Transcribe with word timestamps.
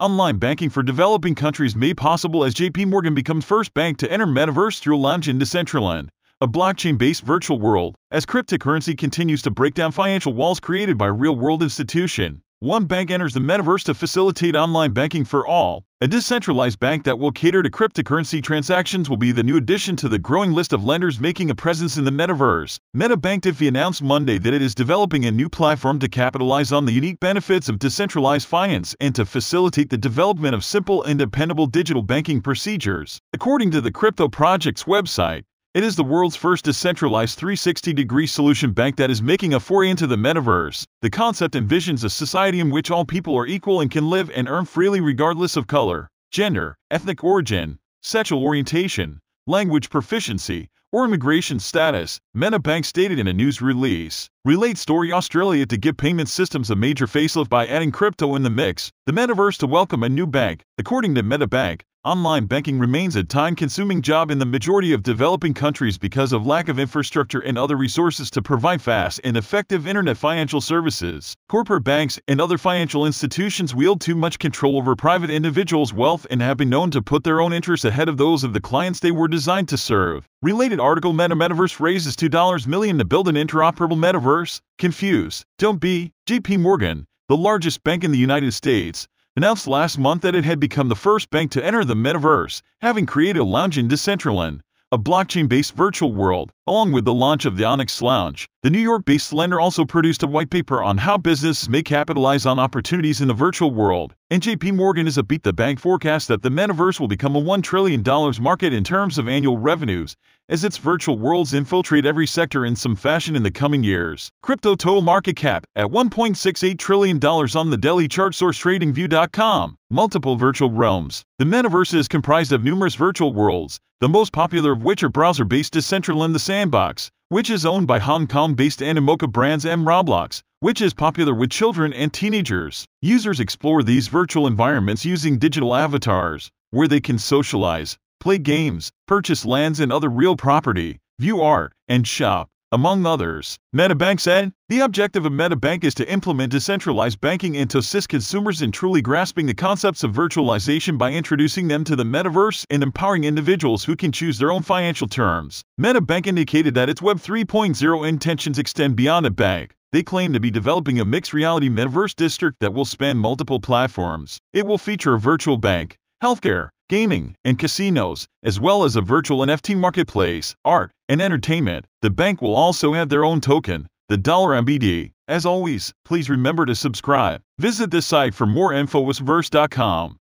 Online 0.00 0.38
banking 0.38 0.70
for 0.70 0.82
developing 0.82 1.36
countries 1.36 1.76
made 1.76 1.96
possible 1.96 2.42
as 2.42 2.52
JP 2.52 2.88
Morgan 2.88 3.14
becomes 3.14 3.44
first 3.44 3.72
bank 3.74 3.96
to 3.98 4.10
enter 4.10 4.26
metaverse 4.26 4.80
through 4.80 4.98
launch 4.98 5.28
in 5.28 5.38
Decentraland, 5.38 6.08
a 6.40 6.48
blockchain-based 6.48 7.22
virtual 7.22 7.60
world. 7.60 7.94
As 8.10 8.26
cryptocurrency 8.26 8.98
continues 8.98 9.40
to 9.42 9.52
break 9.52 9.74
down 9.74 9.92
financial 9.92 10.32
walls 10.32 10.58
created 10.58 10.98
by 10.98 11.06
real-world 11.06 11.62
institution, 11.62 12.42
one 12.58 12.86
bank 12.86 13.12
enters 13.12 13.34
the 13.34 13.40
metaverse 13.40 13.84
to 13.84 13.94
facilitate 13.94 14.56
online 14.56 14.90
banking 14.90 15.24
for 15.24 15.46
all. 15.46 15.84
A 16.04 16.06
decentralized 16.06 16.80
bank 16.80 17.04
that 17.04 17.18
will 17.18 17.32
cater 17.32 17.62
to 17.62 17.70
cryptocurrency 17.70 18.42
transactions 18.42 19.08
will 19.08 19.16
be 19.16 19.32
the 19.32 19.42
new 19.42 19.56
addition 19.56 19.96
to 19.96 20.06
the 20.06 20.18
growing 20.18 20.52
list 20.52 20.74
of 20.74 20.84
lenders 20.84 21.18
making 21.18 21.48
a 21.48 21.54
presence 21.54 21.96
in 21.96 22.04
the 22.04 22.10
metaverse. 22.10 22.78
MetaBank 22.94 23.40
DeFi 23.40 23.68
announced 23.68 24.02
Monday 24.02 24.36
that 24.36 24.52
it 24.52 24.60
is 24.60 24.74
developing 24.74 25.24
a 25.24 25.30
new 25.30 25.48
platform 25.48 25.98
to 26.00 26.06
capitalize 26.06 26.72
on 26.72 26.84
the 26.84 26.92
unique 26.92 27.20
benefits 27.20 27.70
of 27.70 27.78
decentralized 27.78 28.46
finance 28.46 28.94
and 29.00 29.14
to 29.14 29.24
facilitate 29.24 29.88
the 29.88 29.96
development 29.96 30.54
of 30.54 30.62
simple 30.62 31.02
and 31.04 31.18
dependable 31.18 31.66
digital 31.66 32.02
banking 32.02 32.42
procedures. 32.42 33.18
According 33.32 33.70
to 33.70 33.80
the 33.80 33.90
crypto 33.90 34.28
project's 34.28 34.84
website, 34.84 35.44
it 35.74 35.82
is 35.82 35.96
the 35.96 36.04
world's 36.04 36.36
first 36.36 36.64
decentralized 36.64 37.36
360 37.36 37.92
degree 37.92 38.28
solution 38.28 38.70
bank 38.70 38.94
that 38.94 39.10
is 39.10 39.20
making 39.20 39.54
a 39.54 39.58
foray 39.58 39.90
into 39.90 40.06
the 40.06 40.14
metaverse. 40.14 40.84
The 41.02 41.10
concept 41.10 41.56
envisions 41.56 42.04
a 42.04 42.10
society 42.10 42.60
in 42.60 42.70
which 42.70 42.92
all 42.92 43.04
people 43.04 43.36
are 43.36 43.46
equal 43.46 43.80
and 43.80 43.90
can 43.90 44.08
live 44.08 44.30
and 44.36 44.48
earn 44.48 44.66
freely 44.66 45.00
regardless 45.00 45.56
of 45.56 45.66
color, 45.66 46.08
gender, 46.30 46.76
ethnic 46.92 47.24
origin, 47.24 47.76
sexual 48.02 48.44
orientation, 48.44 49.18
language 49.48 49.90
proficiency, 49.90 50.68
or 50.92 51.06
immigration 51.06 51.58
status, 51.58 52.20
MetaBank 52.36 52.84
stated 52.84 53.18
in 53.18 53.26
a 53.26 53.32
news 53.32 53.60
release. 53.60 54.28
Relate 54.44 54.78
Story 54.78 55.12
Australia 55.12 55.66
to 55.66 55.76
give 55.76 55.96
payment 55.96 56.28
systems 56.28 56.70
a 56.70 56.76
major 56.76 57.08
facelift 57.08 57.48
by 57.48 57.66
adding 57.66 57.90
crypto 57.90 58.36
in 58.36 58.44
the 58.44 58.48
mix, 58.48 58.92
the 59.06 59.12
metaverse 59.12 59.58
to 59.58 59.66
welcome 59.66 60.04
a 60.04 60.08
new 60.08 60.28
bank. 60.28 60.62
According 60.78 61.16
to 61.16 61.24
MetaBank, 61.24 61.80
Online 62.06 62.44
banking 62.44 62.78
remains 62.78 63.16
a 63.16 63.24
time 63.24 63.56
consuming 63.56 64.02
job 64.02 64.30
in 64.30 64.38
the 64.38 64.44
majority 64.44 64.92
of 64.92 65.02
developing 65.02 65.54
countries 65.54 65.96
because 65.96 66.34
of 66.34 66.46
lack 66.46 66.68
of 66.68 66.78
infrastructure 66.78 67.40
and 67.40 67.56
other 67.56 67.78
resources 67.78 68.30
to 68.30 68.42
provide 68.42 68.82
fast 68.82 69.22
and 69.24 69.38
effective 69.38 69.86
internet 69.86 70.18
financial 70.18 70.60
services. 70.60 71.34
Corporate 71.48 71.82
banks 71.82 72.20
and 72.28 72.42
other 72.42 72.58
financial 72.58 73.06
institutions 73.06 73.74
wield 73.74 74.02
too 74.02 74.14
much 74.14 74.38
control 74.38 74.76
over 74.76 74.94
private 74.94 75.30
individuals' 75.30 75.94
wealth 75.94 76.26
and 76.30 76.42
have 76.42 76.58
been 76.58 76.68
known 76.68 76.90
to 76.90 77.00
put 77.00 77.24
their 77.24 77.40
own 77.40 77.54
interests 77.54 77.86
ahead 77.86 78.10
of 78.10 78.18
those 78.18 78.44
of 78.44 78.52
the 78.52 78.60
clients 78.60 79.00
they 79.00 79.10
were 79.10 79.26
designed 79.26 79.70
to 79.70 79.78
serve. 79.78 80.28
Related 80.42 80.80
article 80.80 81.14
Meta 81.14 81.34
Metaverse 81.34 81.80
raises 81.80 82.16
$2 82.16 82.66
million 82.66 82.98
to 82.98 83.06
build 83.06 83.28
an 83.28 83.34
interoperable 83.36 83.96
metaverse. 83.96 84.60
Confuse. 84.76 85.42
Don't 85.58 85.80
be. 85.80 86.12
JP 86.28 86.60
Morgan, 86.60 87.06
the 87.30 87.36
largest 87.38 87.82
bank 87.82 88.04
in 88.04 88.12
the 88.12 88.18
United 88.18 88.52
States, 88.52 89.08
announced 89.36 89.66
last 89.66 89.98
month 89.98 90.22
that 90.22 90.34
it 90.34 90.44
had 90.44 90.60
become 90.60 90.88
the 90.88 90.94
first 90.94 91.30
bank 91.30 91.50
to 91.50 91.64
enter 91.64 91.84
the 91.84 91.94
metaverse, 91.94 92.62
having 92.80 93.06
created 93.06 93.40
a 93.40 93.44
lounge 93.44 93.78
in 93.78 93.88
Decentraland, 93.88 94.60
a 94.94 94.98
blockchain 94.98 95.48
based 95.48 95.74
virtual 95.74 96.12
world, 96.12 96.52
along 96.68 96.92
with 96.92 97.04
the 97.04 97.12
launch 97.12 97.46
of 97.46 97.56
the 97.56 97.64
Onyx 97.64 98.00
Lounge. 98.00 98.48
The 98.62 98.70
New 98.70 98.78
York 98.78 99.04
based 99.04 99.32
lender 99.32 99.58
also 99.58 99.84
produced 99.84 100.22
a 100.22 100.28
white 100.28 100.50
paper 100.50 100.84
on 100.84 100.98
how 100.98 101.18
businesses 101.18 101.68
may 101.68 101.82
capitalize 101.82 102.46
on 102.46 102.60
opportunities 102.60 103.20
in 103.20 103.26
the 103.26 103.34
virtual 103.34 103.72
world. 103.72 104.14
And 104.30 104.40
JP 104.40 104.76
Morgan 104.76 105.08
is 105.08 105.18
a 105.18 105.24
beat 105.24 105.42
the 105.42 105.52
bank 105.52 105.80
forecast 105.80 106.28
that 106.28 106.42
the 106.42 106.48
metaverse 106.48 107.00
will 107.00 107.08
become 107.08 107.34
a 107.34 107.42
$1 107.42 107.60
trillion 107.64 108.04
market 108.40 108.72
in 108.72 108.84
terms 108.84 109.18
of 109.18 109.26
annual 109.26 109.58
revenues 109.58 110.14
as 110.48 110.62
its 110.62 110.76
virtual 110.76 111.18
worlds 111.18 111.54
infiltrate 111.54 112.06
every 112.06 112.26
sector 112.26 112.64
in 112.64 112.76
some 112.76 112.94
fashion 112.94 113.34
in 113.34 113.42
the 113.42 113.50
coming 113.50 113.82
years. 113.82 114.30
Crypto 114.42 114.76
total 114.76 115.00
market 115.00 115.36
cap 115.36 115.66
at 115.74 115.86
$1.68 115.86 116.78
trillion 116.78 117.18
on 117.24 117.70
the 117.70 117.78
daily 117.78 118.06
chart 118.06 118.34
source 118.34 118.62
tradingview.com. 118.62 119.76
Multiple 119.90 120.36
virtual 120.36 120.70
realms. 120.70 121.24
The 121.38 121.44
metaverse 121.44 121.94
is 121.94 122.08
comprised 122.08 122.52
of 122.52 122.62
numerous 122.62 122.94
virtual 122.94 123.32
worlds, 123.32 123.80
the 124.04 124.08
most 124.10 124.34
popular 124.34 124.72
of 124.72 124.82
which 124.82 125.02
are 125.02 125.08
browser-based 125.08 125.72
Decentraland 125.72 126.34
the 126.34 126.38
Sandbox, 126.38 127.10
which 127.30 127.48
is 127.48 127.64
owned 127.64 127.86
by 127.86 127.98
Hong 127.98 128.26
Kong-based 128.26 128.80
Animoca 128.80 129.32
Brands 129.32 129.64
and 129.64 129.86
Roblox, 129.86 130.42
which 130.60 130.82
is 130.82 130.92
popular 130.92 131.32
with 131.32 131.48
children 131.48 131.90
and 131.94 132.12
teenagers. 132.12 132.84
Users 133.00 133.40
explore 133.40 133.82
these 133.82 134.08
virtual 134.08 134.46
environments 134.46 135.06
using 135.06 135.38
digital 135.38 135.74
avatars, 135.74 136.50
where 136.70 136.86
they 136.86 137.00
can 137.00 137.18
socialize, 137.18 137.96
play 138.20 138.36
games, 138.36 138.92
purchase 139.08 139.46
lands 139.46 139.80
and 139.80 139.90
other 139.90 140.10
real 140.10 140.36
property, 140.36 140.98
view 141.18 141.40
art, 141.40 141.72
and 141.88 142.06
shop, 142.06 142.50
among 142.72 143.06
others. 143.06 143.58
MetaBank 143.74 144.20
said, 144.20 144.52
the 144.68 144.80
objective 144.80 145.26
of 145.26 145.32
MetaBank 145.32 145.84
is 145.84 145.94
to 145.94 146.10
implement 146.10 146.52
decentralized 146.52 147.20
banking 147.20 147.56
and 147.56 147.70
to 147.70 147.78
assist 147.78 148.08
consumers 148.08 148.62
in 148.62 148.72
truly 148.72 149.00
grasping 149.00 149.46
the 149.46 149.54
concepts 149.54 150.02
of 150.02 150.12
virtualization 150.12 150.98
by 150.98 151.12
introducing 151.12 151.68
them 151.68 151.84
to 151.84 151.94
the 151.94 152.04
metaverse 152.04 152.64
and 152.70 152.82
empowering 152.82 153.24
individuals 153.24 153.84
who 153.84 153.94
can 153.94 154.10
choose 154.10 154.38
their 154.38 154.50
own 154.50 154.62
financial 154.62 155.06
terms. 155.06 155.62
MetaBank 155.80 156.26
indicated 156.26 156.74
that 156.74 156.88
its 156.88 157.02
Web 157.02 157.18
3.0 157.18 158.08
intentions 158.08 158.58
extend 158.58 158.96
beyond 158.96 159.26
a 159.26 159.30
bank. 159.30 159.74
They 159.92 160.02
claim 160.02 160.32
to 160.32 160.40
be 160.40 160.50
developing 160.50 160.98
a 160.98 161.04
mixed 161.04 161.32
reality 161.32 161.68
metaverse 161.68 162.16
district 162.16 162.58
that 162.60 162.74
will 162.74 162.84
span 162.84 163.16
multiple 163.16 163.60
platforms. 163.60 164.40
It 164.52 164.66
will 164.66 164.78
feature 164.78 165.14
a 165.14 165.20
virtual 165.20 165.56
bank, 165.56 165.98
healthcare, 166.20 166.70
gaming, 166.88 167.34
and 167.44 167.58
casinos, 167.58 168.26
as 168.42 168.60
well 168.60 168.84
as 168.84 168.96
a 168.96 169.00
virtual 169.00 169.38
NFT 169.38 169.76
marketplace, 169.76 170.54
art, 170.64 170.90
and 171.08 171.20
entertainment. 171.22 171.86
The 172.02 172.10
bank 172.10 172.42
will 172.42 172.54
also 172.54 172.92
have 172.92 173.08
their 173.08 173.24
own 173.24 173.40
token, 173.40 173.86
the 174.08 174.16
Dollar 174.16 174.60
MBD. 174.60 175.12
As 175.26 175.46
always, 175.46 175.92
please 176.04 176.28
remember 176.28 176.66
to 176.66 176.74
subscribe. 176.74 177.40
Visit 177.58 177.90
this 177.90 178.06
site 178.06 178.34
for 178.34 178.46
more 178.46 178.72
info 178.72 179.00